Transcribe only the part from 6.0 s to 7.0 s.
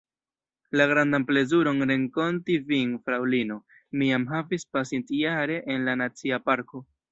Nacia Parko.